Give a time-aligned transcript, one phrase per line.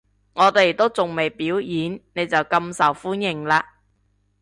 [0.33, 3.63] 我哋都仲未表演，你就咁受歡迎喇